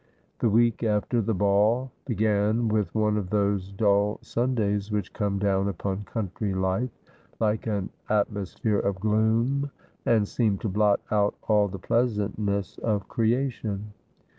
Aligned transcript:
The 0.39 0.49
week 0.49 0.83
after 0.83 1.21
the 1.21 1.35
ball 1.35 1.91
began 2.05 2.69
with 2.69 2.95
one 2.95 3.17
of 3.17 3.29
those 3.29 3.71
dull 3.71 4.17
Sun 4.23 4.55
days 4.55 4.91
which 4.91 5.13
come 5.13 5.37
down 5.37 5.67
upon 5.67 6.05
country 6.05 6.55
life 6.55 6.89
like 7.39 7.67
an 7.67 7.91
atmosphere 8.09 8.79
of 8.79 8.99
gloom, 8.99 9.69
and 10.03 10.27
seem 10.27 10.57
to 10.57 10.69
blot 10.69 11.01
out 11.11 11.35
all 11.47 11.67
the 11.67 11.77
pleasantness 11.77 12.79
of 12.79 13.07
creation. 13.09 13.93